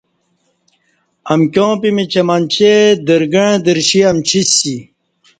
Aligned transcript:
امکیا 1.33 1.67
ں 1.69 1.73
پِیمیچ 1.81 2.13
اہ 2.19 2.23
منچے 2.27 2.73
درگݩع 3.05 3.51
درشی 3.65 3.99
امچِسی 4.09 4.75